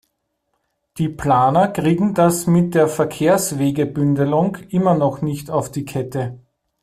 [0.97, 6.39] Die Planer kriegen das mit der Verkehrswegebündelung immer noch nicht auf die Kette.